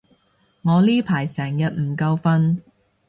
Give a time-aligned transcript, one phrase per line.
[0.63, 2.61] 我呢排成日唔夠瞓